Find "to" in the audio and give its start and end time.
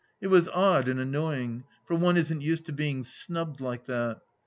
2.65-2.71